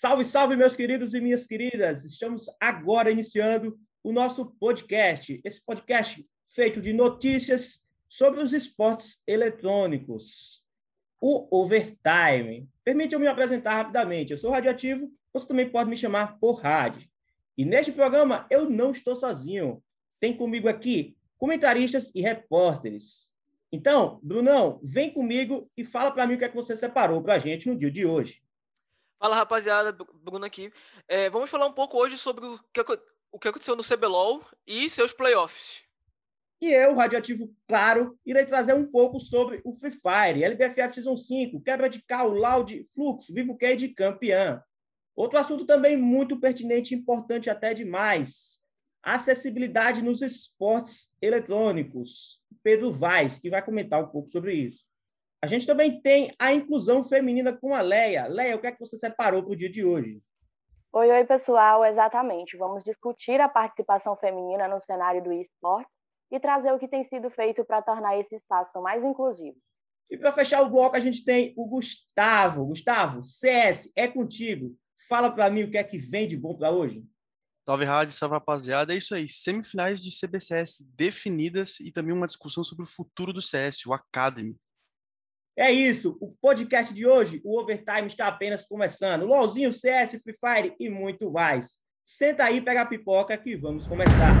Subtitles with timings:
[0.00, 2.06] Salve, salve, meus queridos e minhas queridas!
[2.06, 5.38] Estamos agora iniciando o nosso podcast.
[5.44, 10.64] Esse podcast feito de notícias sobre os esportes eletrônicos.
[11.20, 12.66] O Overtime.
[12.82, 14.32] Permite eu me apresentar rapidamente.
[14.32, 17.06] Eu sou radioativo, você também pode me chamar por rádio.
[17.54, 19.84] E neste programa eu não estou sozinho.
[20.18, 23.34] Tem comigo aqui comentaristas e repórteres.
[23.70, 27.34] Então, Brunão, vem comigo e fala para mim o que é que você separou para
[27.34, 28.40] a gente no dia de hoje.
[29.20, 30.72] Fala, rapaziada, Bruno aqui.
[31.06, 32.80] É, vamos falar um pouco hoje sobre o que,
[33.30, 35.82] o que aconteceu no CBLOL e seus playoffs.
[36.58, 41.60] E eu, Radioativo Claro, irei trazer um pouco sobre o Free Fire, LBFF Season 5,
[41.60, 44.58] quebra de cal, loud, fluxo, vivo de campeão.
[45.14, 48.62] Outro assunto também muito pertinente e importante até demais,
[49.02, 52.40] acessibilidade nos esportes eletrônicos.
[52.62, 54.89] Pedro Vaz, que vai comentar um pouco sobre isso.
[55.42, 58.26] A gente também tem a inclusão feminina com a Leia.
[58.26, 60.20] Leia, o que é que você separou para o dia de hoje?
[60.92, 62.58] Oi, oi, pessoal, exatamente.
[62.58, 65.88] Vamos discutir a participação feminina no cenário do esporte
[66.30, 69.56] e trazer o que tem sido feito para tornar esse espaço mais inclusivo.
[70.10, 72.66] E para fechar o bloco, a gente tem o Gustavo.
[72.66, 74.76] Gustavo, CS, é contigo.
[75.08, 77.02] Fala para mim o que é que vem de bom para hoje.
[77.66, 78.92] Salve rádio, salve rapaziada.
[78.92, 83.40] É isso aí, semifinais de CBCS definidas e também uma discussão sobre o futuro do
[83.40, 84.54] CS, o Academy.
[85.56, 89.26] É isso, o podcast de hoje, o Overtime está apenas começando.
[89.26, 91.78] LOLzinho, CS, Free Fire e muito mais.
[92.04, 94.32] Senta aí, pega a pipoca que vamos começar.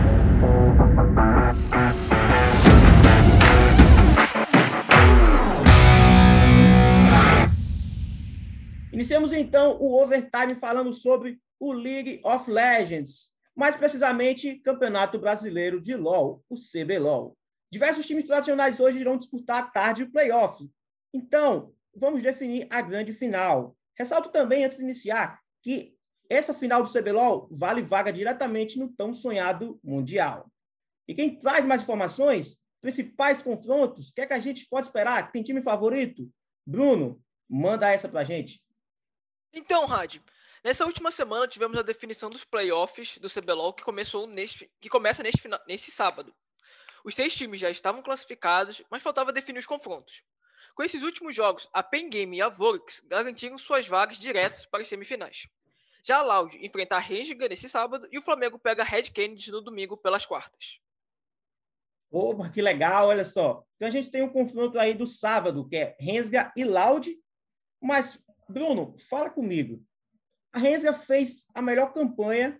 [8.92, 15.96] Iniciamos então o Overtime falando sobre o League of Legends, mais precisamente Campeonato Brasileiro de
[15.96, 17.36] LoL, o CBLOL.
[17.70, 20.64] Diversos times tradicionais hoje irão disputar a tarde o playoff,
[21.12, 23.76] então, vamos definir a grande final.
[23.96, 25.96] Ressalto também, antes de iniciar, que
[26.28, 30.50] essa final do CBLOL vale vaga diretamente no tão sonhado Mundial.
[31.08, 35.32] E quem traz mais informações, principais confrontos, o que é que a gente pode esperar?
[35.32, 36.30] Tem time favorito?
[36.64, 38.62] Bruno, manda essa pra gente.
[39.52, 40.18] Então, Rad,
[40.62, 45.22] nessa última semana tivemos a definição dos playoffs do CBLOL que, começou neste, que começa
[45.22, 46.32] neste, neste sábado.
[47.04, 50.22] Os seis times já estavam classificados, mas faltava definir os confrontos.
[50.80, 54.80] Com esses últimos jogos, a Pen Game e a Volks garantiram suas vagas diretas para
[54.80, 55.46] as semifinais.
[56.02, 59.50] Já a Loud enfrenta a Renga nesse sábado e o Flamengo pega a Red Kennedy
[59.50, 60.80] no domingo pelas quartas.
[62.10, 63.62] Opa, que legal, olha só.
[63.76, 67.14] Então a gente tem um confronto aí do sábado, que é Rensga e Loud.
[67.78, 68.18] Mas,
[68.48, 69.84] Bruno, fala comigo.
[70.50, 72.58] A Rensga fez a melhor campanha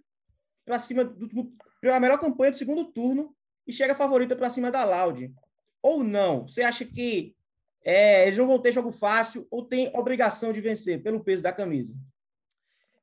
[0.66, 1.50] para cima do,
[1.90, 3.34] a melhor campanha do segundo turno
[3.66, 5.34] e chega favorita para cima da Loud.
[5.82, 6.46] Ou não?
[6.46, 7.34] Você acha que
[7.82, 11.52] é, eles não vão ter jogo fácil ou tem obrigação de vencer pelo peso da
[11.52, 11.94] camisa?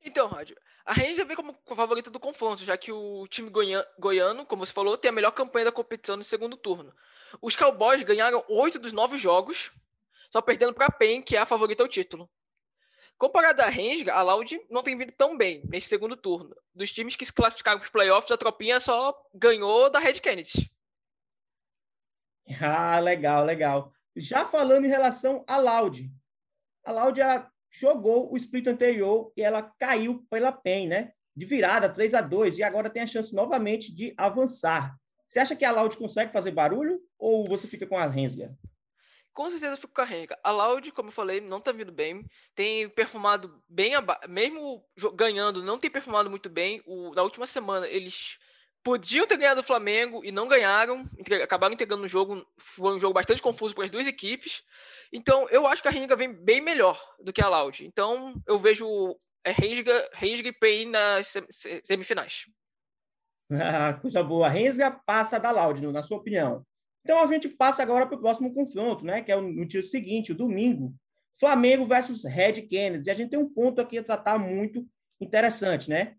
[0.02, 0.56] Então, Rádio,
[0.86, 3.52] a Ranger vem como favorita do confronto, já que o time
[4.00, 6.94] goiano, como você falou, tem a melhor campanha da competição no segundo turno.
[7.42, 9.72] Os Cowboys ganharam oito dos nove jogos,
[10.32, 12.30] só perdendo para a PEN, que é a favorita ao título.
[13.18, 16.56] Comparado à Ranger, a Loud não tem vindo tão bem nesse segundo turno.
[16.74, 20.72] Dos times que se classificaram para os playoffs, a Tropinha só ganhou da Red Kennedy.
[22.62, 23.92] Ah, legal, legal.
[24.18, 26.12] Já falando em relação à Loud,
[26.84, 31.12] a Loud ela jogou o split anterior e ela caiu pela PEN, né?
[31.36, 34.98] De virada, 3 a 2 e agora tem a chance novamente de avançar.
[35.28, 38.58] Você acha que a Loud consegue fazer barulho ou você fica com a Rensga?
[39.34, 40.40] Com certeza fico com a Rensga.
[40.44, 42.26] A Loud, como eu falei, não tá vindo bem.
[42.56, 43.92] Tem perfumado bem,
[44.28, 46.82] mesmo ganhando, não tem perfumado muito bem.
[46.88, 48.40] O, na última semana, eles
[48.88, 51.04] podiam ter ganhado o Flamengo e não ganharam,
[51.44, 54.64] acabaram entregando no jogo, foi um jogo bastante confuso para as duas equipes.
[55.12, 57.86] Então, eu acho que a Renga vem bem melhor do que a Loud.
[57.86, 58.88] Então, eu vejo
[59.44, 61.34] é, Renga, Renga e PEN nas
[61.84, 62.46] semifinais.
[63.52, 64.48] Ah, coisa boa.
[64.48, 66.66] Renga passa da Loud, na sua opinião.
[67.04, 69.22] Então, a gente passa agora para o próximo confronto, né?
[69.22, 70.96] Que é no dia seguinte, o domingo.
[71.38, 73.10] Flamengo versus Red Kennedy.
[73.10, 74.88] E a gente tem um ponto aqui a tratar muito
[75.20, 76.16] interessante, né?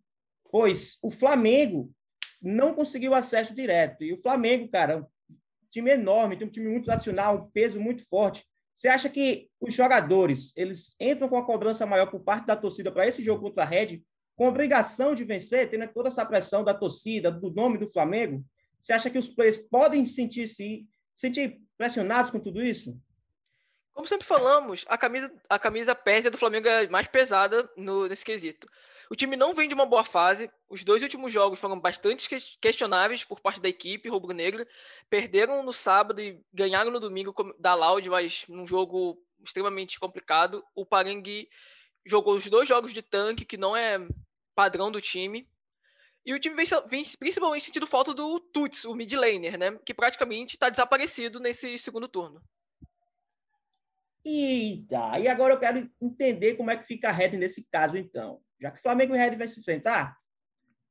[0.51, 1.91] Pois o Flamengo
[2.41, 4.05] não conseguiu acesso direto.
[4.05, 5.07] E o Flamengo, cara, um
[5.71, 8.45] time enorme, tem um time muito tradicional, um peso muito forte.
[8.77, 12.93] Você acha que os jogadores, eles entram com a cobrança maior por parte da torcida
[12.93, 14.03] para esse jogo contra a Red,
[14.37, 18.45] com obrigação de vencer, tendo toda essa pressão da torcida, do nome do Flamengo?
[18.81, 20.87] Você acha que os players podem sentir-se
[21.17, 22.97] sentir pressionados com tudo isso?
[23.93, 28.25] Como sempre falamos, a camisa, a camisa pérsia do Flamengo é mais pesada no, nesse
[28.25, 28.69] quesito.
[29.11, 30.51] O time não vem de uma boa fase.
[30.69, 32.29] Os dois últimos jogos foram bastante
[32.61, 34.69] questionáveis por parte da equipe rubro-negra.
[35.09, 40.63] Perderam no sábado e ganharam no domingo da Loud, mas num jogo extremamente complicado.
[40.75, 41.49] O Parengue
[42.05, 43.99] jogou os dois jogos de tanque, que não é
[44.55, 45.49] padrão do time.
[46.25, 49.79] E o time vem, vem principalmente sentindo falta do Tuts, o mid laner, né?
[49.87, 52.43] Que praticamente está desaparecido nesse segundo turno.
[54.23, 58.43] Eita, e agora eu quero entender como é que fica a Red nesse caso, então.
[58.61, 60.17] Já que Flamengo e Red vai se enfrentar,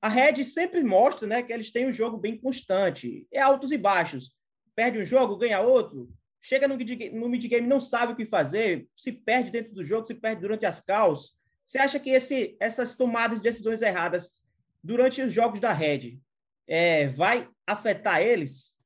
[0.02, 3.28] a Red sempre mostra né, que eles têm um jogo bem constante.
[3.31, 4.31] É altos e baixos.
[4.75, 6.10] Perde um jogo, ganha outro.
[6.42, 10.42] Chega no mid-game, não sabe o que fazer, se perde dentro do jogo, se perde
[10.42, 11.36] durante as calls.
[11.66, 14.42] Você acha que esse, essas tomadas de decisões erradas
[14.81, 16.19] durante os jogos da Red
[16.66, 18.76] é, vai afetar eles?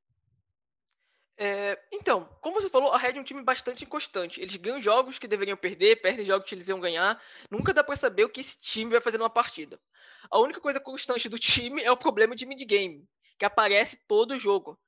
[1.36, 4.40] É, então, como você falou, a Red é um time bastante inconstante.
[4.40, 7.20] Eles ganham jogos que deveriam perder, perdem jogos que eles iam ganhar.
[7.50, 9.80] Nunca dá para saber o que esse time vai fazer numa partida.
[10.30, 13.04] A única coisa constante do time é o problema de mid-game,
[13.38, 14.78] que aparece todo jogo.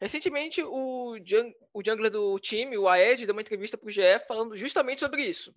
[0.00, 4.02] Recentemente, o, jung o jungler do time, o Aed, deu uma entrevista para o GE
[4.28, 5.54] falando justamente sobre isso.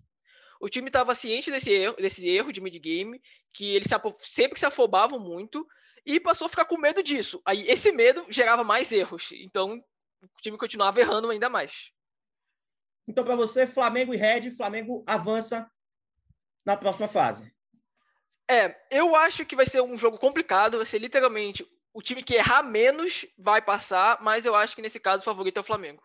[0.58, 3.20] O time estava ciente desse erro, desse erro de mid-game,
[3.52, 5.66] que eles se sempre se afobavam muito,
[6.04, 7.42] e passou a ficar com medo disso.
[7.44, 9.30] Aí esse medo gerava mais erros.
[9.32, 9.82] Então,
[10.22, 11.90] o time continuava errando ainda mais.
[13.08, 15.70] Então, para você, Flamengo e Red, Flamengo avança
[16.64, 17.54] na próxima fase.
[18.50, 22.34] É, eu acho que vai ser um jogo complicado, vai ser literalmente o time que
[22.34, 26.02] errar menos vai passar, mas eu acho que nesse caso o favorito é o Flamengo.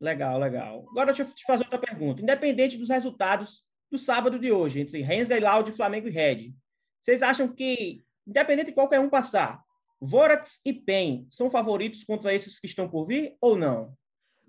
[0.00, 0.84] Legal, legal.
[0.90, 2.20] Agora deixa eu te fazer outra pergunta.
[2.20, 6.52] Independente dos resultados do sábado de hoje, entre Rensga e Laude, Flamengo e Red,
[7.00, 9.62] vocês acham que, independente de qualquer um passar,
[10.04, 13.96] Vorax e PEN são favoritos contra esses que estão por vir ou não?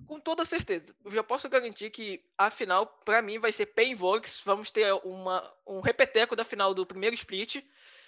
[0.07, 0.95] Com toda certeza.
[1.05, 4.41] Eu já posso garantir que a final, para mim, vai ser PEN e Vorax.
[4.44, 7.61] Vamos ter uma, um repeteco da final do primeiro split.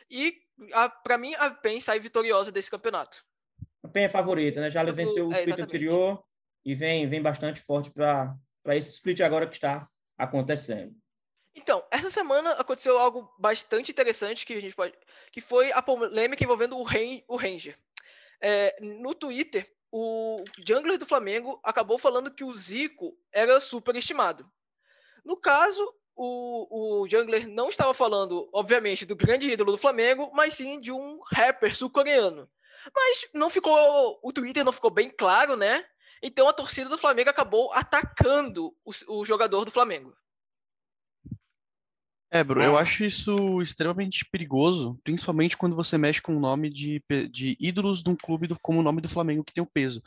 [0.09, 0.41] E,
[1.03, 3.23] para mim, a PEN sai vitoriosa desse campeonato.
[3.83, 4.71] A PEN é favorita, né?
[4.71, 6.19] Já Eu venceu o é, split anterior
[6.65, 8.35] e vem, vem bastante forte para
[8.69, 9.87] esse split agora que está
[10.17, 10.95] acontecendo.
[11.55, 14.93] Então, essa semana aconteceu algo bastante interessante que a gente pode,
[15.31, 17.77] que foi a polêmica envolvendo o, Ren, o Ranger.
[18.41, 24.45] É, no Twitter, o jungler do Flamengo acabou falando que o Zico era superestimado.
[25.23, 25.81] No caso,
[26.13, 30.91] o, o jungler não estava falando, obviamente, do grande ídolo do Flamengo, mas sim de
[30.91, 32.49] um rapper sul-coreano.
[32.93, 35.85] Mas não ficou, o Twitter não ficou bem claro, né?
[36.21, 40.15] Então a torcida do Flamengo acabou atacando o, o jogador do Flamengo.
[42.35, 47.01] É, Bru, eu acho isso extremamente perigoso, principalmente quando você mexe com o nome de,
[47.31, 50.03] de ídolos de um clube do, como o nome do Flamengo, que tem o peso.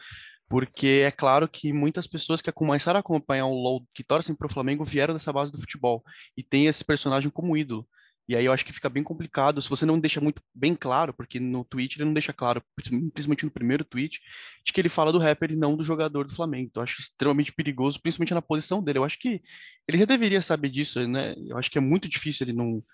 [0.46, 4.46] Porque é claro que muitas pessoas que começaram a acompanhar o LoL, que torcem para
[4.46, 6.04] o Flamengo, vieram dessa base do futebol
[6.36, 7.88] e tem esse personagem como ídolo.
[8.28, 11.14] E aí eu acho que fica bem complicado se você não deixa muito bem claro,
[11.14, 14.20] porque no tweet ele não deixa claro, principalmente no primeiro tweet,
[14.62, 16.68] de que ele fala do rapper e não do jogador do Flamengo.
[16.68, 18.98] Então eu acho extremamente perigoso, principalmente na posição dele.
[18.98, 19.40] Eu acho que
[19.88, 21.34] ele já deveria saber disso, né?
[21.38, 22.84] Eu acho que é muito difícil ele não,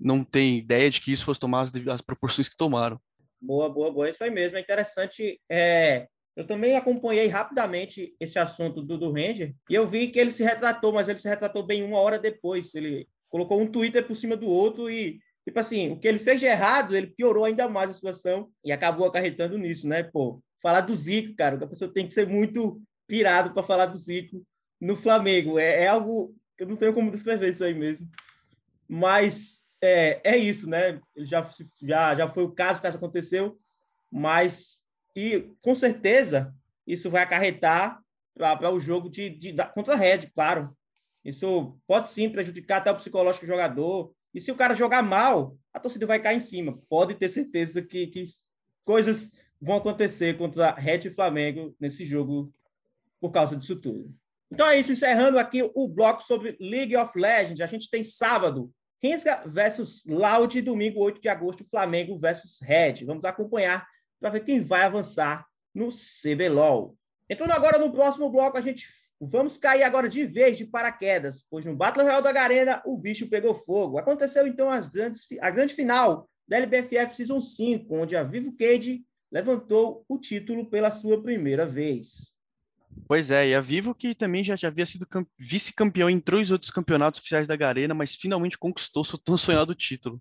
[0.00, 3.00] não ter ideia de que isso fosse tomar as, as proporções que tomaram.
[3.40, 4.10] Boa, boa, boa.
[4.10, 4.58] Isso aí mesmo.
[4.58, 5.40] É interessante.
[5.48, 6.08] É...
[6.36, 10.42] Eu também acompanhei rapidamente esse assunto do, do Ranger e eu vi que ele se
[10.42, 12.74] retratou, mas ele se retratou bem uma hora depois.
[12.74, 16.38] Ele, colocou um Twitter por cima do outro e, tipo assim, o que ele fez
[16.38, 20.04] de errado, ele piorou ainda mais a situação e acabou acarretando nisso, né?
[20.04, 23.98] Pô, falar do Zico, cara, a pessoa tem que ser muito pirado para falar do
[23.98, 24.40] Zico
[24.80, 25.58] no Flamengo.
[25.58, 28.08] É, é, algo eu não tenho como descrever isso aí mesmo.
[28.88, 31.00] Mas é, é isso, né?
[31.16, 31.44] Ele já,
[31.82, 33.56] já, já foi o caso, o caso aconteceu,
[34.12, 34.80] mas
[35.16, 36.54] e com certeza
[36.86, 38.00] isso vai acarretar
[38.36, 40.72] para o jogo de, de, da, contra a Red, claro.
[41.24, 44.12] Isso pode sim prejudicar até o psicológico do jogador.
[44.34, 46.78] E se o cara jogar mal, a torcida vai cair em cima.
[46.88, 48.22] Pode ter certeza que, que
[48.84, 52.44] coisas vão acontecer contra Red e Flamengo nesse jogo
[53.20, 54.14] por causa disso tudo.
[54.52, 57.60] Então é isso, encerrando aqui o bloco sobre League of Legends.
[57.60, 58.70] A gente tem sábado,
[59.02, 63.04] Rensga versus Loud, domingo, 8 de agosto, Flamengo versus Red.
[63.04, 63.86] Vamos acompanhar
[64.20, 66.96] para ver quem vai avançar no CBLOL.
[67.28, 68.86] Entrando agora no próximo bloco, a gente
[69.20, 73.28] Vamos cair agora de vez de paraquedas, pois no Battle Royale da Garena o bicho
[73.28, 73.98] pegou fogo.
[73.98, 79.04] Aconteceu então as grandes, a grande final da LBFF Season 5, onde a Vivo Cage
[79.32, 82.34] levantou o título pela sua primeira vez.
[83.06, 85.06] Pois é, e a Vivo que também já, já havia sido
[85.38, 90.20] vice-campeão em três outros campeonatos oficiais da Garena, mas finalmente conquistou seu tão sonhado título.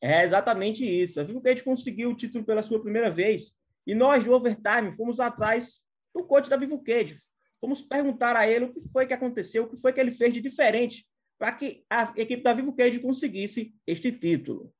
[0.00, 1.20] É exatamente isso.
[1.20, 3.52] A Vivo Cage conseguiu o título pela sua primeira vez
[3.86, 5.82] e nós do Overtime fomos atrás
[6.14, 7.20] do coach da Vivo Cage,
[7.60, 10.32] Vamos perguntar a ele o que foi que aconteceu, o que foi que ele fez
[10.32, 11.06] de diferente
[11.40, 14.70] para que a equipe da Vivo Cage conseguisse este título.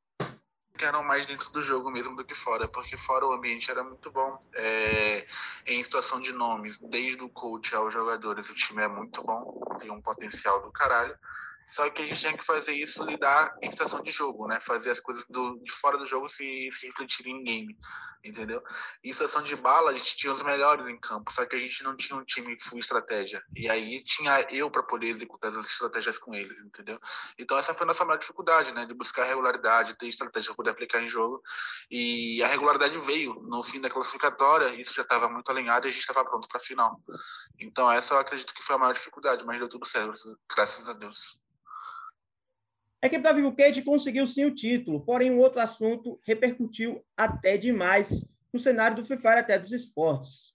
[0.79, 4.11] Eram mais dentro do jogo mesmo do que fora, porque fora o ambiente era muito
[4.11, 4.39] bom.
[4.55, 5.27] É,
[5.67, 9.91] em situação de nomes, desde o coach aos jogadores, o time é muito bom, tem
[9.91, 11.15] um potencial do caralho.
[11.71, 14.61] Só que a gente tinha que fazer isso lidar em situação de jogo, né?
[14.61, 17.79] Fazer as coisas do, de fora do jogo se, se refletirem em game,
[18.25, 18.61] entendeu?
[19.05, 21.83] Em situação de bala, a gente tinha os melhores em campo, só que a gente
[21.85, 23.41] não tinha um time full estratégia.
[23.55, 26.99] E aí tinha eu para poder executar as estratégias com eles, entendeu?
[27.39, 28.85] Então essa foi a nossa maior dificuldade, né?
[28.85, 31.41] De buscar regularidade, ter estratégia para poder aplicar em jogo.
[31.89, 35.93] E a regularidade veio no fim da classificatória, isso já estava muito alinhado e a
[35.93, 37.01] gente estava pronto para a final.
[37.61, 40.93] Então essa eu acredito que foi a maior dificuldade, mas deu tudo certo, graças a
[40.93, 41.39] Deus.
[43.03, 47.57] A equipe da Vivo Cage conseguiu sim o título, porém um outro assunto repercutiu até
[47.57, 50.55] demais no cenário do Free Fire até dos esportes.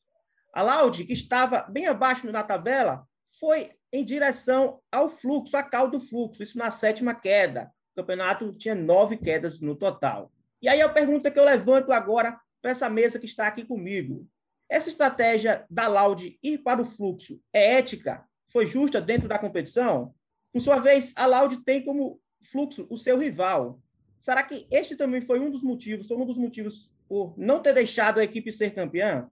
[0.54, 3.08] A Loud, que estava bem abaixo na tabela,
[3.40, 7.72] foi em direção ao fluxo, a cal do fluxo, isso na sétima queda.
[7.94, 10.32] O campeonato tinha nove quedas no total.
[10.62, 14.28] E aí a pergunta que eu levanto agora para essa mesa que está aqui comigo.
[14.70, 18.24] Essa estratégia da Loud ir para o fluxo é ética?
[18.48, 20.14] Foi justa dentro da competição?
[20.54, 23.80] Por sua vez, a Loud tem como fluxo o seu rival.
[24.20, 27.74] Será que este também foi um dos motivos, foi um dos motivos por não ter
[27.74, 29.28] deixado a equipe ser campeã?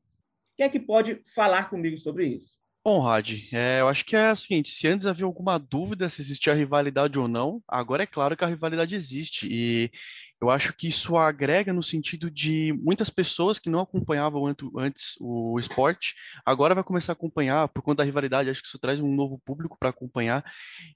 [0.56, 2.56] Quem é que pode falar comigo sobre isso?
[2.86, 6.22] Bom, Rad, é, eu acho que é o seguinte: se antes havia alguma dúvida se
[6.22, 9.48] existia rivalidade ou não, agora é claro que a rivalidade existe.
[9.50, 9.90] E
[10.44, 14.46] eu acho que isso agrega no sentido de muitas pessoas que não acompanhavam
[14.78, 18.50] antes o esporte, agora vai começar a acompanhar por conta da rivalidade.
[18.50, 20.44] Acho que isso traz um novo público para acompanhar.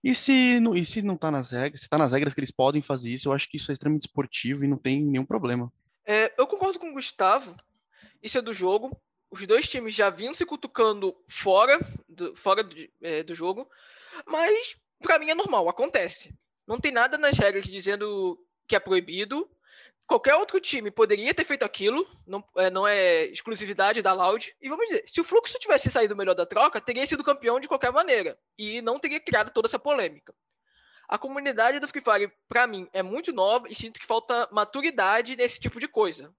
[0.03, 3.29] E se não, está nas regras, se está nas regras que eles podem fazer isso,
[3.29, 5.71] eu acho que isso é extremamente esportivo e não tem nenhum problema.
[6.05, 7.55] É, eu concordo com o Gustavo.
[8.21, 8.99] Isso é do jogo.
[9.31, 13.65] Os dois times já vinham se cutucando fora do, fora do, é, do jogo,
[14.25, 16.35] mas para mim é normal, acontece.
[16.67, 19.49] Não tem nada nas regras dizendo que é proibido.
[20.05, 24.55] Qualquer outro time poderia ter feito aquilo, não é, não é exclusividade da Loud.
[24.61, 27.67] E vamos dizer, se o Fluxo tivesse saído melhor da troca, teria sido campeão de
[27.67, 28.37] qualquer maneira.
[28.57, 30.33] E não teria criado toda essa polêmica.
[31.09, 35.35] A comunidade do Free Fire, para mim, é muito nova e sinto que falta maturidade
[35.35, 36.33] nesse tipo de coisa.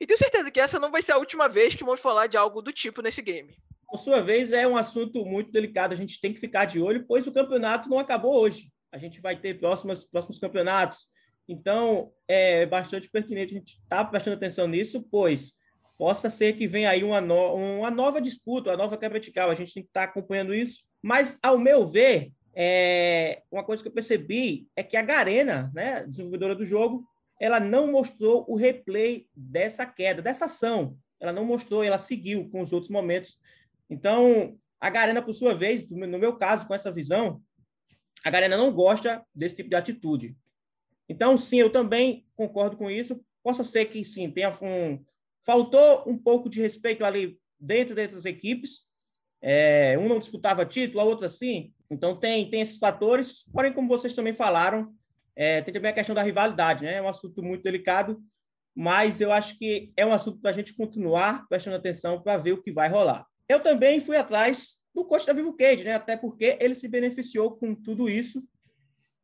[0.00, 2.36] E tenho certeza que essa não vai ser a última vez que vamos falar de
[2.36, 3.54] algo do tipo nesse game.
[3.86, 7.04] Por sua vez, é um assunto muito delicado, a gente tem que ficar de olho,
[7.06, 8.70] pois o campeonato não acabou hoje.
[8.92, 11.06] A gente vai ter próximos, próximos campeonatos.
[11.50, 15.52] Então, é bastante pertinente a gente estar tá prestando atenção nisso, pois
[15.98, 19.50] possa ser que venha aí uma, no, uma nova disputa, uma nova quebra de cal.
[19.50, 20.84] A gente tem que estar tá acompanhando isso.
[21.02, 26.06] Mas, ao meu ver, é, uma coisa que eu percebi é que a Garena, né,
[26.06, 27.04] desenvolvedora do jogo,
[27.40, 30.96] ela não mostrou o replay dessa queda, dessa ação.
[31.18, 33.36] Ela não mostrou, ela seguiu com os outros momentos.
[33.90, 37.42] Então, a Garena, por sua vez, no meu caso, com essa visão,
[38.24, 40.36] a Garena não gosta desse tipo de atitude.
[41.10, 43.20] Então, sim, eu também concordo com isso.
[43.42, 45.04] Possa ser que, sim, tenha um...
[45.44, 48.86] faltou um pouco de respeito ali dentro dessas equipes.
[49.42, 51.74] É, um não disputava título, a outra sim.
[51.90, 53.44] Então, tem, tem esses fatores.
[53.52, 54.94] Porém, como vocês também falaram,
[55.34, 56.94] é, tem também a questão da rivalidade, né?
[56.94, 58.22] É um assunto muito delicado,
[58.72, 62.52] mas eu acho que é um assunto para a gente continuar prestando atenção para ver
[62.52, 63.26] o que vai rolar.
[63.48, 65.94] Eu também fui atrás do coach da Vivo Cage, né?
[65.94, 68.40] Até porque ele se beneficiou com tudo isso.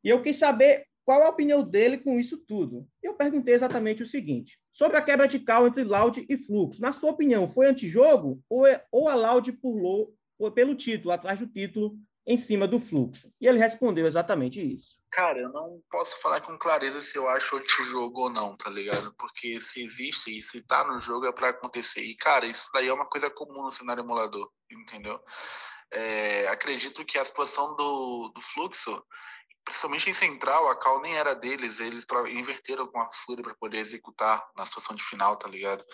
[0.02, 2.84] E eu quis saber qual a opinião dele com isso tudo?
[3.00, 6.92] Eu perguntei exatamente o seguinte: sobre a quebra de cal entre Loud e Fluxo, na
[6.92, 10.12] sua opinião, foi antijogo ou, é, ou a Loud pulou
[10.52, 11.96] pelo título, atrás do título,
[12.26, 13.32] em cima do fluxo?
[13.40, 14.98] E ele respondeu exatamente isso.
[15.12, 19.14] Cara, eu não posso falar com clareza se eu acho antijogo ou não, tá ligado?
[19.16, 22.02] Porque se existe e se tá no jogo é para acontecer.
[22.02, 25.20] E, cara, isso daí é uma coisa comum no cenário emulador, entendeu?
[25.92, 29.00] É, acredito que a situação do, do fluxo
[29.66, 33.78] principalmente em central, a cal nem era deles, eles inverteram com a Fúria para poder
[33.78, 35.84] executar na situação de final, tá ligado?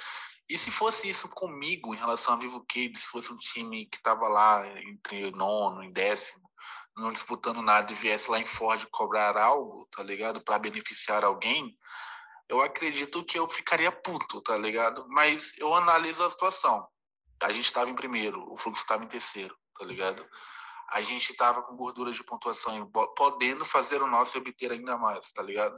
[0.49, 4.01] E se fosse isso comigo em relação a Vivo Cade, se fosse um time que
[4.03, 6.43] tava lá entre nono e décimo,
[6.95, 10.45] não disputando nada e viesse lá em Ford cobrar algo, tá ligado?
[10.45, 11.75] Para beneficiar alguém,
[12.51, 15.07] eu acredito que eu ficaria puto, tá ligado?
[15.09, 16.87] Mas eu analiso a situação.
[17.41, 20.23] A gente estava em primeiro, o Fluxo estava em terceiro, tá ligado?
[20.93, 25.31] A gente estava com gorduras de pontuação podendo fazer o nosso e obter ainda mais,
[25.33, 25.77] tá ligado?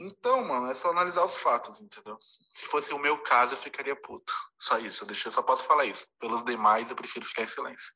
[0.00, 2.18] Então, mano, é só analisar os fatos, entendeu?
[2.56, 4.32] Se fosse o meu caso, eu ficaria puto.
[4.58, 6.06] Só isso, eu, eu só posso falar isso.
[6.18, 7.92] Pelos demais, eu prefiro ficar em silêncio.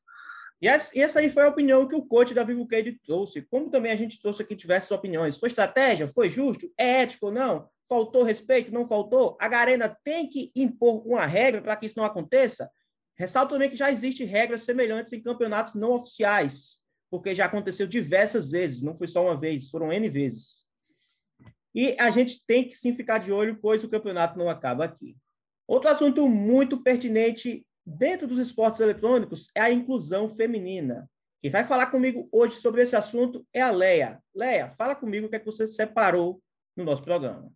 [0.61, 3.41] E essa aí foi a opinião que o coach da Vivo Cade trouxe.
[3.43, 5.37] Como também a gente trouxe aqui diversas opiniões.
[5.37, 6.07] Foi estratégia?
[6.07, 6.71] Foi justo?
[6.77, 7.69] É ético ou não?
[7.87, 8.71] Faltou respeito?
[8.71, 9.37] Não faltou?
[9.39, 12.69] A Garena tem que impor uma regra para que isso não aconteça?
[13.17, 18.49] Ressalto também que já existem regras semelhantes em campeonatos não oficiais, porque já aconteceu diversas
[18.49, 20.67] vezes, não foi só uma vez, foram N vezes.
[21.73, 25.17] E a gente tem que sim ficar de olho, pois o campeonato não acaba aqui.
[25.67, 31.09] Outro assunto muito pertinente dentro dos esportes eletrônicos é a inclusão feminina.
[31.41, 34.21] Quem vai falar comigo hoje sobre esse assunto é a Leia.
[34.33, 36.41] Leia, fala comigo o que é que você separou
[36.75, 37.51] no nosso programa.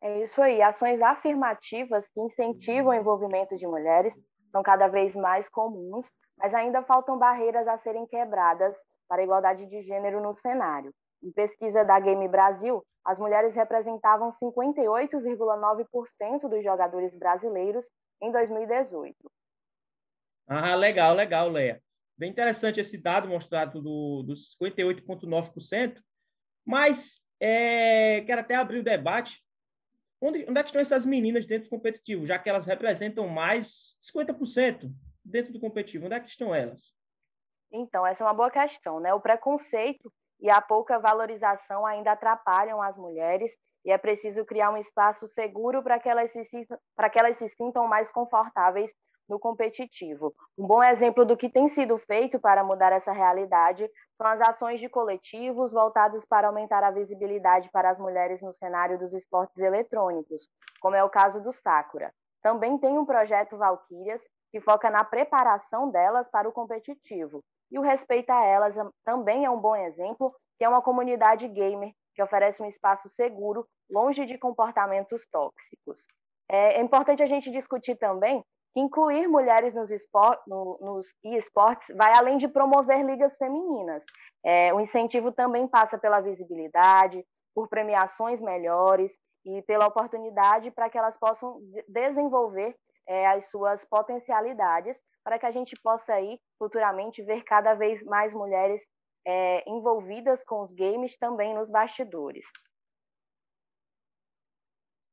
[0.00, 0.62] É isso aí.
[0.62, 4.14] Ações afirmativas que incentivam o envolvimento de mulheres
[4.50, 8.76] são cada vez mais comuns, mas ainda faltam barreiras a serem quebradas
[9.08, 10.92] para a igualdade de gênero no cenário.
[11.22, 17.90] Em pesquisa da Game Brasil, as mulheres representavam 58,9% dos jogadores brasileiros
[18.20, 19.16] em 2018.
[20.46, 21.82] Ah, legal, legal, Leia.
[22.16, 26.00] Bem interessante esse dado mostrado do, dos 58,9%,
[26.66, 29.40] mas é, quero até abrir o debate.
[30.20, 33.96] Onde, onde é que estão essas meninas dentro do competitivo, já que elas representam mais
[34.00, 34.90] 50%
[35.24, 36.06] dentro do competitivo?
[36.06, 36.92] Onde é que estão elas?
[37.70, 39.14] Então, essa é uma boa questão, né?
[39.14, 43.52] O preconceito e a pouca valorização ainda atrapalham as mulheres
[43.84, 46.08] e é preciso criar um espaço seguro para que,
[46.96, 48.90] para que elas se sintam mais confortáveis
[49.28, 50.34] no competitivo.
[50.56, 54.80] Um bom exemplo do que tem sido feito para mudar essa realidade são as ações
[54.80, 60.48] de coletivos voltados para aumentar a visibilidade para as mulheres no cenário dos esportes eletrônicos,
[60.80, 62.12] como é o caso do Sakura.
[62.42, 67.44] Também tem um projeto Valkyrias, que foca na preparação delas para o competitivo.
[67.70, 71.92] E o respeito a elas também é um bom exemplo, que é uma comunidade gamer
[72.14, 76.06] que oferece um espaço seguro, longe de comportamentos tóxicos.
[76.48, 78.42] É, é importante a gente discutir também
[78.78, 84.02] incluir mulheres nos, esport, no, nos esportes vai além de promover ligas femininas.
[84.44, 89.12] É, o incentivo também passa pela visibilidade, por premiações melhores
[89.44, 95.50] e pela oportunidade para que elas possam desenvolver é, as suas potencialidades, para que a
[95.50, 98.80] gente possa aí futuramente ver cada vez mais mulheres
[99.26, 102.44] é, envolvidas com os games também nos bastidores.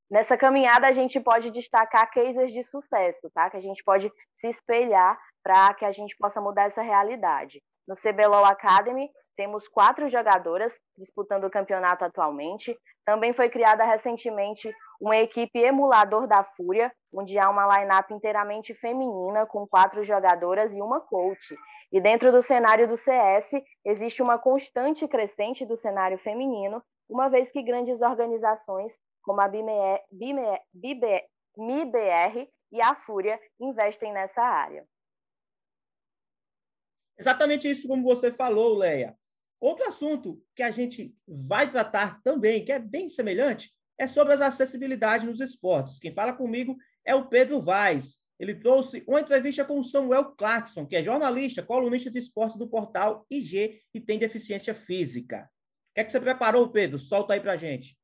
[0.09, 3.49] Nessa caminhada, a gente pode destacar cases de sucesso, tá?
[3.49, 7.61] Que a gente pode se espelhar para que a gente possa mudar essa realidade.
[7.87, 12.75] No CBLOL Academy, temos quatro jogadoras disputando o campeonato atualmente.
[13.05, 19.45] Também foi criada recentemente uma equipe emulador da Fúria, onde há uma lineup inteiramente feminina,
[19.45, 21.55] com quatro jogadoras e uma coach.
[21.91, 23.51] E dentro do cenário do CS,
[23.83, 28.93] existe uma constante crescente do cenário feminino, uma vez que grandes organizações
[29.25, 29.49] como a
[31.57, 34.85] MIBR e a Fúria investem nessa área.
[37.17, 39.17] Exatamente isso como você falou, Leia.
[39.59, 44.41] Outro assunto que a gente vai tratar também, que é bem semelhante, é sobre as
[44.41, 45.97] acessibilidades nos esportes.
[45.97, 48.19] Quem fala comigo é o Pedro Vaz.
[48.37, 52.67] Ele trouxe uma entrevista com o Samuel Clarkson, que é jornalista, colunista de esportes do
[52.67, 55.49] portal IG e tem deficiência física.
[55.91, 56.99] O que é que você preparou, Pedro?
[56.99, 57.97] Solta aí para gente.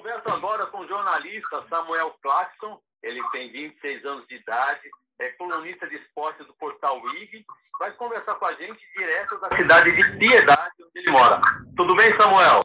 [0.00, 5.86] Converso agora com o jornalista Samuel Clarkson, ele tem 26 anos de idade, é colunista
[5.86, 7.44] de esportes do portal IG,
[7.78, 11.38] vai conversar com a gente direto da cidade de Piedade, onde ele mora.
[11.76, 12.60] Tudo bem, Samuel?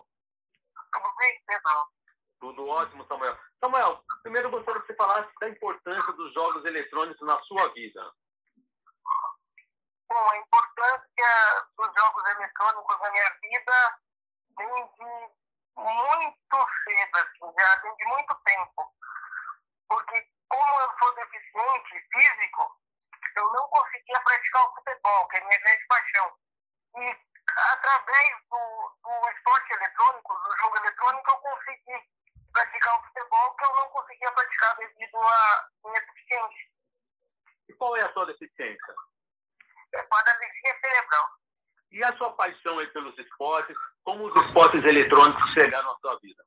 [0.94, 1.84] Tudo bem, Pedro.
[2.40, 3.38] Tudo ótimo, Samuel.
[3.60, 8.02] Samuel, primeiro eu gostaria que você falasse da importância dos jogos eletrônicos na sua vida.
[10.08, 13.98] Bom, a importância dos jogos eletrônicos na minha vida
[14.58, 15.45] vem de
[15.78, 18.94] muito cedo, assim, já vem de muito tempo.
[19.88, 22.80] Porque como eu sou deficiente físico,
[23.36, 26.34] eu não conseguia praticar o futebol, que é minha grande paixão.
[26.98, 27.18] E
[27.72, 32.10] através do, do esporte eletrônico, do jogo eletrônico, eu consegui
[32.54, 36.70] praticar o futebol que eu não conseguia praticar devido à minha deficiência.
[37.68, 38.96] E qual é a sua deficiência?
[39.94, 41.30] É paralisia cerebral.
[41.92, 43.78] E a sua paixão aí pelos esportes?
[44.06, 46.44] Como os esportes eletrônicos chegaram à sua vida?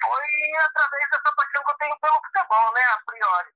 [0.00, 3.50] Foi através dessa paixão que eu tenho pelo futebol, né, a priori.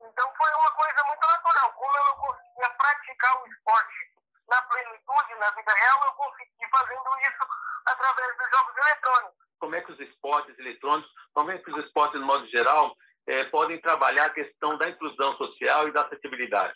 [0.00, 1.72] Então foi uma coisa muito natural.
[1.72, 4.16] Como eu não conseguia praticar o esporte
[4.48, 7.44] na plenitude, na vida real, eu consegui fazendo isso
[7.86, 9.46] através dos jogos eletrônicos.
[9.58, 12.94] Como é que os esportes eletrônicos, como é que os esportes, no modo geral,
[13.26, 16.74] eh, podem trabalhar a questão da inclusão social e da acessibilidade?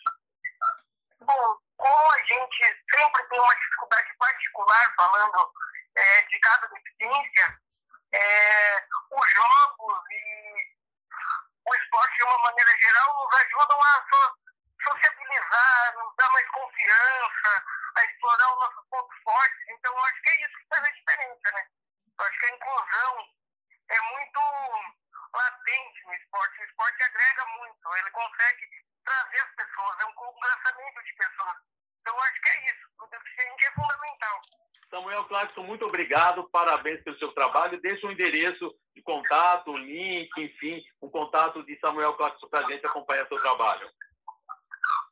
[1.21, 5.51] Bom, como a gente sempre tem uma dificuldade particular falando
[5.95, 7.59] é, de cada deficiência,
[8.13, 10.75] é, os jogos e
[11.65, 14.37] o esporte de uma maneira geral nos ajudam a so,
[14.83, 17.65] sociabilizar, nos dar mais confiança,
[17.95, 19.69] a explorar os nossos pontos fortes.
[19.69, 21.67] Então, eu acho que é isso que faz a diferença, né?
[22.19, 23.29] Eu acho que a inclusão
[23.89, 24.39] é muito
[25.33, 26.61] latente no esporte.
[26.61, 28.69] O esporte agrega muito, ele consegue
[29.03, 31.70] trazer as pessoas, é um congressamento de pessoas.
[32.01, 32.87] Então, acho que é isso.
[32.99, 34.41] O deficiente é fundamental.
[34.89, 37.79] Samuel Clarkson, muito obrigado, parabéns pelo seu trabalho.
[37.79, 42.85] Deixa um endereço de contato, link, enfim, um contato de Samuel Clarkson para a gente
[42.85, 43.89] acompanhar seu trabalho.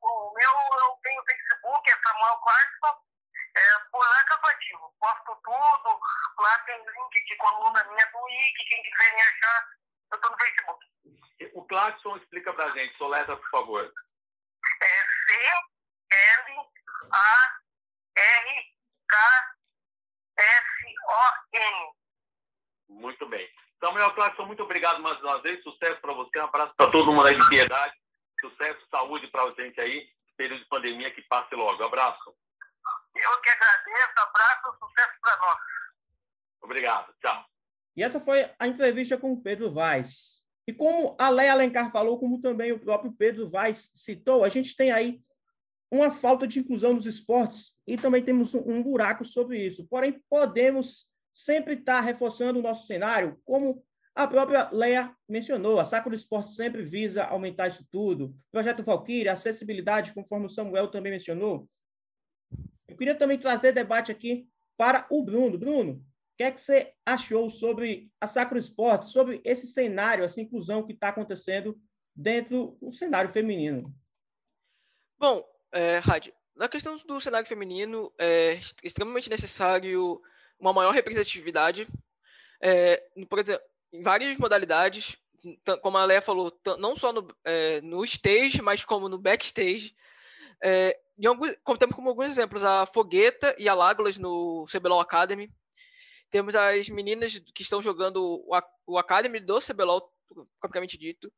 [0.02, 3.10] O meu, eu tenho Facebook é Samuel Clarkson.
[3.56, 4.95] É, por lá que eu ativo.
[4.99, 5.99] Posto tudo.
[6.39, 8.69] Lá tem link de coluna minha do Wiki.
[8.69, 9.67] Quem quiser me achar,
[10.12, 10.86] eu estou no Facebook.
[11.54, 13.93] O Clarkson explica pra gente, soleta, por favor.
[14.82, 15.19] É
[17.10, 18.60] C-L-A-R-K-S-O-N.
[22.89, 23.50] Muito bem.
[23.84, 25.63] Samuel Clarkson, muito obrigado mais uma vez.
[25.63, 26.39] Sucesso para você.
[26.39, 27.95] Um abraço para todo mundo aí de piedade.
[28.39, 30.10] Sucesso, saúde para a gente aí.
[30.36, 31.84] Período de pandemia que passe logo.
[31.84, 32.36] Abraço.
[33.15, 34.13] Eu que agradeço.
[34.17, 34.78] Abraço.
[34.80, 35.60] Sucesso para nós.
[36.62, 37.13] Obrigado.
[37.22, 37.45] Tchau.
[37.95, 40.43] E essa foi a entrevista com o Pedro Vaz.
[40.67, 44.76] E como a Leia Alencar falou, como também o próprio Pedro Vaz citou, a gente
[44.76, 45.22] tem aí
[45.91, 49.88] uma falta de inclusão nos esportes e também temos um buraco sobre isso.
[49.88, 56.10] Porém, podemos sempre estar reforçando o nosso cenário, como a própria Leia mencionou, a Saco
[56.10, 58.36] do Esporte sempre visa aumentar isso tudo.
[58.52, 61.67] Projeto Valkyrie, acessibilidade, conforme o Samuel também mencionou.
[62.88, 65.58] Eu queria também trazer debate aqui para o Bruno.
[65.58, 66.04] Bruno, o
[66.38, 70.93] que é que você achou sobre a Sacro Esporte, sobre esse cenário, essa inclusão que
[70.93, 71.80] está acontecendo
[72.13, 73.93] dentro do cenário feminino?
[75.17, 76.01] Bom, é,
[76.55, 80.21] na questão do cenário feminino, é extremamente necessário
[80.60, 81.88] uma maior representatividade,
[82.62, 85.17] é, por exemplo, em várias modalidades,
[85.82, 89.95] como a Leia falou, não só no, é, no stage, mas como no backstage.
[90.62, 95.49] É, em alguns, temos como alguns exemplos a Fogueta e a Lágolas no CBLOL Academy.
[96.29, 100.12] Temos as meninas que estão jogando o, o Academy do CBLOL,
[100.60, 101.32] propriamente dito.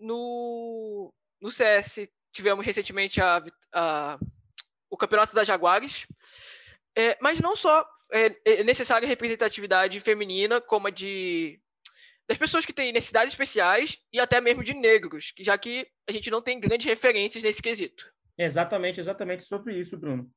[0.00, 4.18] No, no CS, tivemos recentemente a, a,
[4.88, 6.06] o Campeonato das Jaguares.
[6.96, 11.60] É, mas não só é, é necessária representatividade feminina, como a de
[12.28, 16.30] das pessoas que têm necessidades especiais e até mesmo de negros, já que a gente
[16.30, 18.08] não tem grandes referências nesse quesito.
[18.38, 20.30] Exatamente, exatamente sobre isso, Bruno.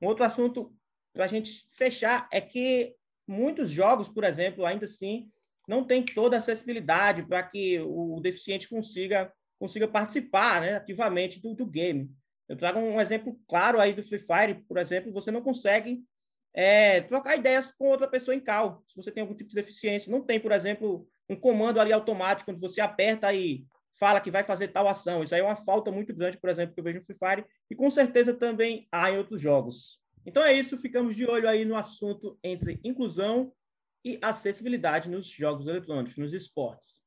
[0.00, 0.74] Um outro assunto
[1.12, 2.94] para a gente fechar é que
[3.28, 5.30] muitos jogos, por exemplo, ainda assim,
[5.68, 9.30] não tem toda a acessibilidade para que o deficiente consiga,
[9.64, 12.10] consiga participar né, ativamente do, do game.
[12.46, 16.04] Eu trago um exemplo claro aí do Free Fire, por exemplo, você não consegue
[16.52, 20.12] é, trocar ideias com outra pessoa em cal, se você tem algum tipo de deficiência.
[20.12, 23.64] Não tem, por exemplo, um comando ali automático, quando você aperta e
[23.98, 25.24] fala que vai fazer tal ação.
[25.24, 27.46] Isso aí é uma falta muito grande, por exemplo, que eu vejo no Free Fire,
[27.70, 29.98] e com certeza também há em outros jogos.
[30.26, 33.50] Então é isso, ficamos de olho aí no assunto entre inclusão
[34.04, 37.02] e acessibilidade nos jogos eletrônicos, nos esportes.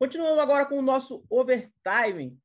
[0.00, 2.36] Continuando agora com o nosso overtime,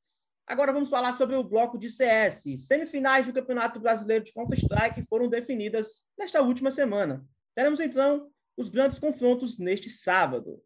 [0.48, 2.44] Agora vamos falar sobre o bloco de CS.
[2.68, 7.26] Semifinais do Campeonato Brasileiro de Counter-Strike foram definidas nesta última semana.
[7.52, 10.62] Teremos então os grandes confrontos neste sábado.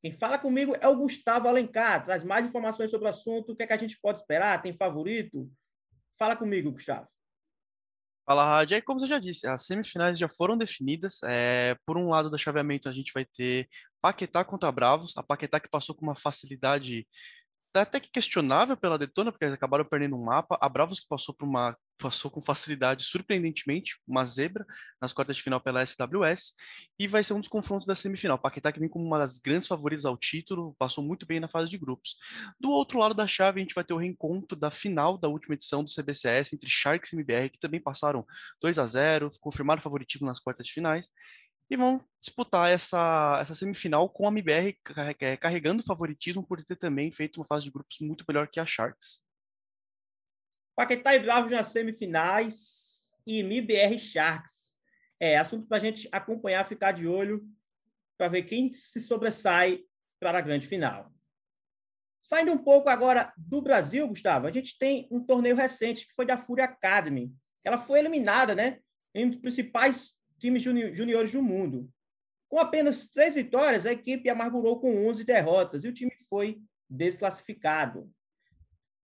[0.00, 2.04] Quem fala comigo é o Gustavo Alencar.
[2.04, 3.50] Traz mais informações sobre o assunto.
[3.50, 4.62] O que, é que a gente pode esperar?
[4.62, 5.50] Tem favorito?
[6.16, 7.08] Fala comigo, Gustavo.
[8.26, 8.82] Fala, Rádio.
[8.84, 11.20] Como você já disse, as semifinais já foram definidas.
[11.24, 13.68] É, por um lado do chaveamento, a gente vai ter
[14.00, 15.16] Paquetá contra Bravos.
[15.16, 17.06] A Paquetá que passou com uma facilidade
[17.74, 20.56] até que questionável pela Detona, porque eles acabaram perdendo um mapa.
[20.60, 24.66] A Bravos que passou por uma passou com facilidade, surpreendentemente, uma zebra
[25.00, 26.54] nas quartas de final pela SWS,
[26.98, 28.38] e vai ser um dos confrontos da semifinal.
[28.38, 31.70] Paquetá que vem como uma das grandes favoritas ao título, passou muito bem na fase
[31.70, 32.16] de grupos.
[32.58, 35.54] Do outro lado da chave, a gente vai ter o reencontro da final da última
[35.54, 38.26] edição do CBCS entre Sharks e MBR, que também passaram
[38.60, 41.10] 2 a 0 confirmaram favoritismo nas quartas de finais,
[41.70, 44.76] e vão disputar essa, essa semifinal com a MBR
[45.40, 49.20] carregando favoritismo por ter também feito uma fase de grupos muito melhor que a Sharks.
[50.74, 54.76] Paquetá e Bravos nas semifinais e MBR Sharks.
[55.20, 57.46] É assunto para a gente acompanhar, ficar de olho
[58.18, 59.84] para ver quem se sobressai
[60.20, 61.12] para a grande final.
[62.22, 66.24] Saindo um pouco agora do Brasil, Gustavo, a gente tem um torneio recente que foi
[66.24, 67.32] da Fúria Academy.
[67.62, 68.80] Ela foi eliminada, né,
[69.14, 71.90] em um dos principais times juni juniores do mundo.
[72.48, 78.10] Com apenas três vitórias, a equipe amargurou com 11 derrotas e o time foi desclassificado.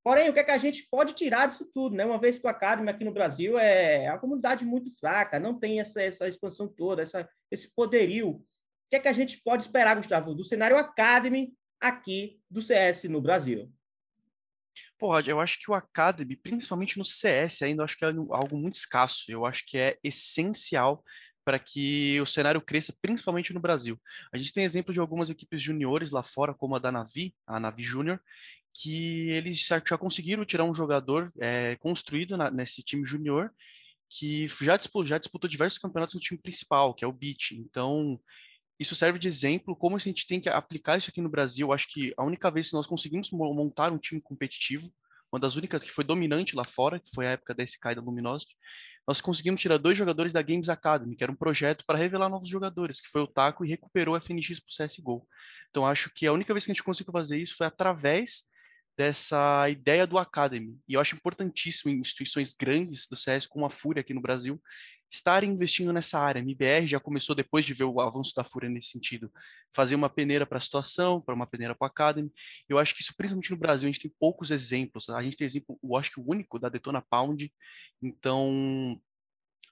[0.02, 1.94] Porém, o que, é que a gente pode tirar disso tudo?
[1.94, 2.04] Né?
[2.04, 5.58] Uma vez que o Academy aqui no Brasil é, é uma comunidade muito fraca, não
[5.58, 8.30] tem essa, essa expansão toda, essa, esse poderio.
[8.30, 8.44] O
[8.90, 13.20] que, é que a gente pode esperar, Gustavo, do cenário Academy aqui do CS no
[13.20, 13.70] Brasil?
[14.98, 18.76] Pô, eu acho que o Academy, principalmente no CS, ainda acho que é algo muito
[18.76, 19.24] escasso.
[19.28, 21.04] Eu acho que é essencial
[21.44, 24.00] para que o cenário cresça, principalmente no Brasil.
[24.32, 27.58] A gente tem exemplo de algumas equipes juniores lá fora, como a da Navi, a
[27.58, 28.20] Navi Júnior,
[28.74, 33.50] que eles já, já, conseguiram tirar um jogador é, construído na, nesse time júnior
[34.08, 37.52] que já disputou, já disputou diversos campeonatos no time principal, que é o Beat.
[37.52, 38.20] Então,
[38.78, 41.72] isso serve de exemplo como a gente tem que aplicar isso aqui no Brasil.
[41.72, 44.92] Acho que a única vez que nós conseguimos montar um time competitivo
[45.32, 47.94] uma das únicas que foi dominante lá fora, que foi a época da SK e
[47.94, 48.56] da Luminosity,
[49.06, 52.48] nós conseguimos tirar dois jogadores da Games Academy, que era um projeto para revelar novos
[52.48, 55.26] jogadores, que foi o Taco e recuperou a FNX para o CSGO.
[55.70, 58.44] Então acho que a única vez que a gente conseguiu fazer isso foi através
[59.00, 60.78] dessa ideia do Academy.
[60.86, 64.60] E eu acho importantíssimo instituições grandes do CS, como a Fúria aqui no Brasil,
[65.10, 66.38] estarem investindo nessa área.
[66.38, 69.32] A MBR já começou, depois de ver o avanço da Fúria nesse sentido,
[69.74, 72.30] fazer uma peneira para a situação, para uma peneira para o Academy.
[72.68, 75.08] Eu acho que isso, principalmente no Brasil, a gente tem poucos exemplos.
[75.08, 77.50] A gente tem exemplo, eu acho que o único, da Detona Pound.
[78.02, 79.00] Então,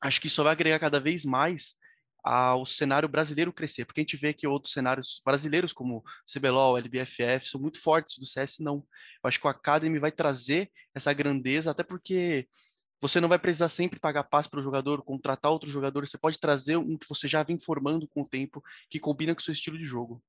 [0.00, 1.76] acho que isso vai agregar cada vez mais
[2.22, 7.48] ao cenário brasileiro crescer, porque a gente vê que outros cenários brasileiros, como CBLOL, LBFF,
[7.48, 8.76] são muito fortes, do CS não.
[9.22, 12.46] Eu acho que o Academy vai trazer essa grandeza, até porque
[13.00, 16.38] você não vai precisar sempre pagar passe para o jogador, contratar outro jogador, você pode
[16.38, 19.52] trazer um que você já vem formando com o tempo, que combina com o seu
[19.52, 20.22] estilo de jogo.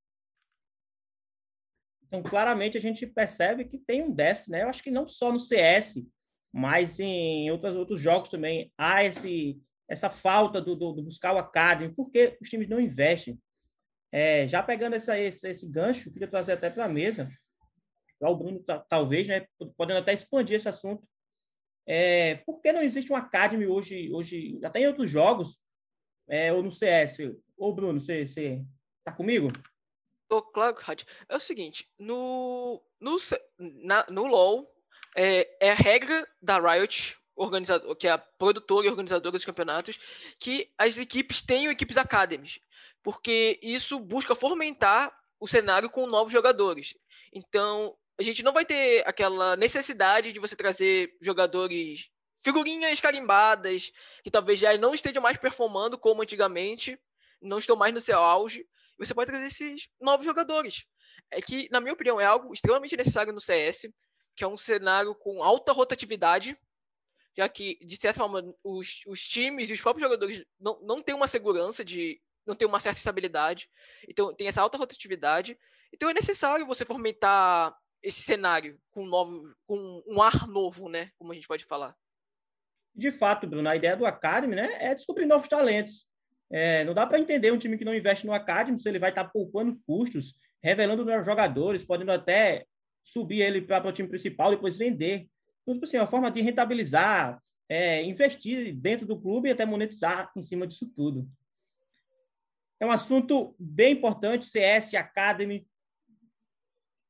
[2.08, 4.64] Então, claramente, a gente percebe que tem um déficit, né?
[4.64, 6.04] Eu acho que não só no CS,
[6.52, 11.40] mas em outros, outros jogos também há esse, essa falta do, do, do buscar o
[11.40, 13.40] Academy, porque os times não investem.
[14.12, 17.30] É, já pegando essa, esse, esse gancho, queria trazer até para a mesa,
[18.20, 21.08] para o Bruno, talvez, né, podendo até expandir esse assunto.
[21.88, 25.60] É, por que não existe um Academy hoje, hoje até em outros jogos,
[26.28, 27.36] é, ou no CS?
[27.58, 29.52] Ô, Bruno, você está comigo?
[30.28, 31.08] Tô, claro, Rádio.
[31.28, 33.18] É o seguinte, no, no,
[33.58, 34.72] na, no LoL,
[35.18, 39.98] é, é a regra da Riot, organizador, que é a produtora e organizadora dos campeonatos,
[40.38, 42.60] que as equipes tenham equipes academies,
[43.02, 46.96] porque isso busca fomentar o cenário com novos jogadores.
[47.32, 52.10] Então, a gente não vai ter aquela necessidade de você trazer jogadores
[52.44, 53.92] figurinhas carimbadas
[54.24, 57.00] que talvez já não estejam mais performando como antigamente,
[57.42, 58.68] não estão mais no seu auge.
[58.98, 60.84] Você pode trazer esses novos jogadores.
[61.32, 63.88] É que, na minha opinião, é algo extremamente necessário no CS,
[64.36, 66.58] que é um cenário com alta rotatividade,
[67.38, 71.16] já que, de certa forma, os, os times e os próprios jogadores não, não têm
[71.16, 72.22] uma segurança de.
[72.46, 73.70] não têm uma certa estabilidade.
[74.08, 75.58] Então, tem essa alta rotatividade.
[75.94, 81.12] Então, é necessário você fomentar esse cenário com, novo, com um ar novo, né?
[81.18, 81.96] Como a gente pode falar.
[82.96, 86.06] De fato, Bruno, a ideia do Academy né, é descobrir novos talentos.
[86.52, 89.12] É, não dá para entender um time que não investe no Academy se ele vai
[89.12, 92.66] estar tá poupando custos, revelando novos jogadores, podendo até
[93.04, 95.28] subir ele para o time principal, depois vender.
[95.70, 99.68] Então, tipo assim, é uma forma de rentabilizar, é, investir dentro do clube e até
[99.68, 101.30] monetizar em cima disso tudo.
[102.80, 105.68] É um assunto bem importante, CS Academy,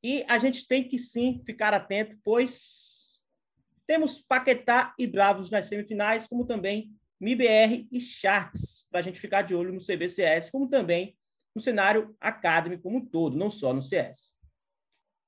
[0.02, 3.22] e a gente tem que sim ficar atento, pois
[3.86, 9.40] temos Paquetá e Bravos nas semifinais, como também MIBR e Sharks, para a gente ficar
[9.40, 11.16] de olho no CBCS, como também
[11.54, 14.34] no cenário Academy como um todo, não só no CS.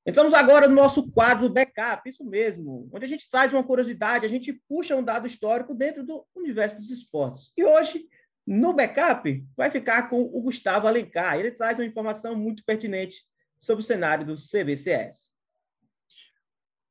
[0.04, 4.28] Entramos agora no nosso quadro backup, isso mesmo, onde a gente traz uma curiosidade, a
[4.28, 7.52] gente puxa um dado histórico dentro do universo dos esportes.
[7.56, 8.04] E hoje,
[8.44, 11.38] no backup, vai ficar com o Gustavo Alencar.
[11.38, 13.22] Ele traz uma informação muito pertinente
[13.60, 15.30] sobre o cenário do CBCS.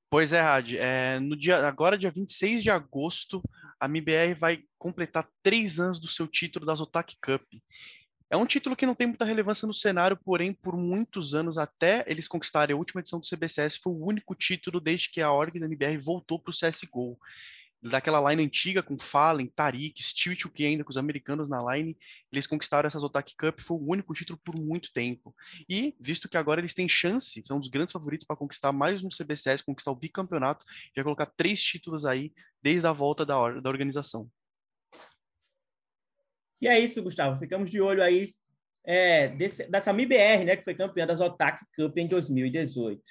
[0.09, 0.73] Pois é, Rad.
[0.73, 3.41] É, no dia, agora, dia 26 de agosto,
[3.79, 7.43] a MBR vai completar três anos do seu título da Zotac Cup.
[8.31, 12.05] É um título que não tem muita relevância no cenário, porém, por muitos anos, até
[12.07, 15.59] eles conquistarem a última edição do CBCS, foi o único título desde que a org
[15.59, 17.19] da MBR voltou para o CSGO
[17.81, 21.97] daquela line antiga com Fallen, Tariq, Steel que ainda com os americanos na line,
[22.31, 25.35] eles conquistaram essa Zotac Cup, foi o único título por muito tempo.
[25.67, 29.09] E, visto que agora eles têm chance, são os grandes favoritos para conquistar mais um
[29.09, 30.63] CBCS, conquistar o bicampeonato,
[30.95, 34.29] já colocar três títulos aí desde a volta da, da organização.
[36.61, 37.39] E é isso, Gustavo.
[37.39, 38.33] Ficamos de olho aí
[38.83, 43.01] é, desse, dessa MIBR, né, que foi campeã da Zotac Cup em 2018.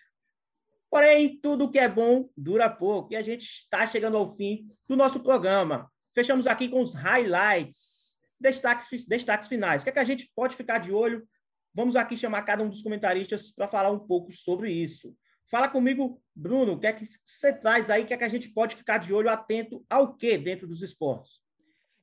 [0.88, 4.96] Porém, tudo que é bom dura pouco e a gente está chegando ao fim do
[4.96, 5.90] nosso programa.
[6.14, 9.82] Fechamos aqui com os highlights, destaques, destaques finais.
[9.82, 11.26] O que, é que a gente pode ficar de olho?
[11.72, 15.14] Vamos aqui chamar cada um dos comentaristas para falar um pouco sobre isso.
[15.48, 18.02] Fala comigo, Bruno, o que é que você traz aí?
[18.02, 20.82] O que é que a gente pode ficar de olho atento ao que dentro dos
[20.82, 21.40] esportes?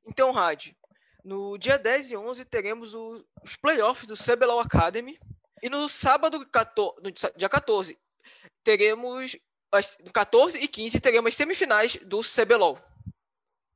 [0.06, 0.68] Então, Rad,
[1.28, 5.20] no dia 10 e 11 teremos os playoffs do CBLOL Academy.
[5.62, 7.98] E no sábado, no dia 14,
[8.64, 9.38] teremos
[9.72, 12.80] as 14 e 15 teremos semifinais do CBLOL.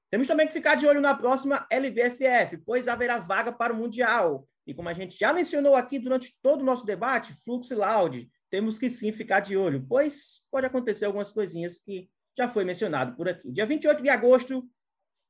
[0.10, 4.48] Temos também que ficar de olho na próxima LBFF, pois haverá vaga para o Mundial.
[4.66, 8.30] E como a gente já mencionou aqui durante todo o nosso debate, fluxo e loud,
[8.50, 13.16] temos que sim ficar de olho, pois pode acontecer algumas coisinhas que já foi mencionado
[13.16, 13.52] por aqui.
[13.52, 14.64] Dia 28 de agosto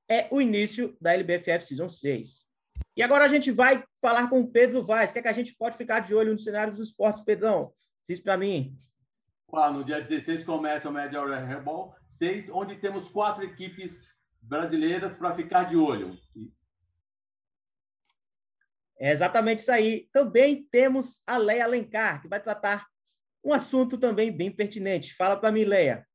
[0.10, 2.46] é o início da LBFF Season 6.
[2.96, 5.10] E agora a gente vai falar com o Pedro Vaz.
[5.10, 7.74] O que, é que a gente pode ficar de olho no cenário dos esportes, Pedrão?
[8.08, 8.78] Diz para mim.
[9.52, 14.02] no dia 16 começa o Major Airball 6, onde temos quatro equipes
[14.42, 16.18] brasileiras para ficar de olho.
[19.00, 20.10] É exatamente isso aí.
[20.12, 22.86] Também temos a Leia Alencar, que vai tratar
[23.44, 25.16] um assunto também bem pertinente.
[25.16, 26.06] Fala para mim, Leia.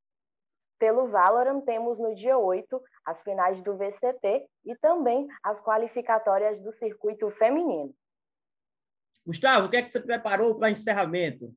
[0.78, 6.72] Pelo Valorant, temos no dia 8 as finais do VCT e também as qualificatórias do
[6.72, 7.94] circuito feminino.
[9.26, 11.52] Gustavo, o que é que você preparou para encerramento?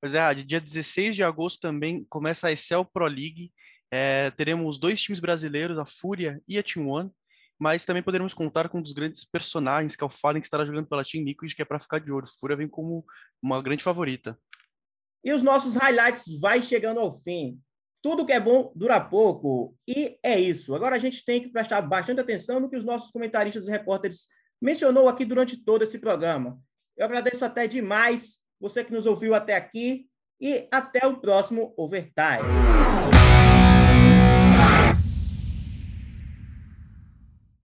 [0.00, 3.52] Pois é, dia 16 de agosto também começa a Excel Pro League.
[3.90, 7.10] É, teremos dois times brasileiros, a Fúria e a Team One,
[7.58, 10.64] mas também poderemos contar com um dos grandes personagens, que é o Fallen, que estará
[10.64, 12.26] jogando pela Team Liquid, que é para ficar de olho.
[12.26, 13.04] Fúria vem como
[13.42, 14.38] uma grande favorita.
[15.22, 17.60] E os nossos highlights vai chegando ao fim.
[18.02, 19.76] Tudo que é bom dura pouco.
[19.86, 20.74] E é isso.
[20.74, 24.26] Agora a gente tem que prestar bastante atenção no que os nossos comentaristas e repórteres
[24.60, 26.58] mencionou aqui durante todo esse programa.
[26.96, 30.06] Eu agradeço até demais você que nos ouviu até aqui
[30.40, 33.09] e até o próximo Overtime.